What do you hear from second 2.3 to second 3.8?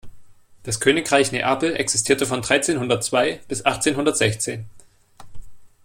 dreizehnhundertzwei bis